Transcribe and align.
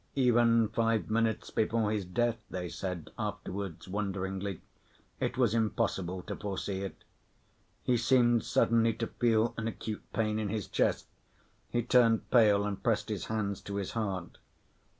Even 0.15 0.69
five 0.69 1.11
minutes 1.11 1.51
before 1.51 1.91
his 1.91 2.05
death, 2.05 2.39
they 2.49 2.69
said 2.69 3.11
afterwards 3.19 3.87
wonderingly, 3.87 4.61
it 5.19 5.37
was 5.37 5.53
impossible 5.53 6.23
to 6.23 6.35
foresee 6.35 6.81
it. 6.81 7.03
He 7.83 7.97
seemed 7.97 8.43
suddenly 8.43 8.93
to 8.95 9.05
feel 9.05 9.53
an 9.57 9.67
acute 9.67 10.01
pain 10.11 10.39
in 10.39 10.49
his 10.49 10.67
chest, 10.67 11.05
he 11.69 11.83
turned 11.83 12.31
pale 12.31 12.65
and 12.65 12.81
pressed 12.81 13.09
his 13.09 13.25
hands 13.25 13.61
to 13.61 13.75
his 13.75 13.91
heart. 13.91 14.39